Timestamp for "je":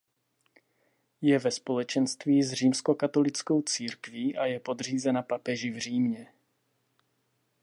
1.21-1.37, 4.45-4.59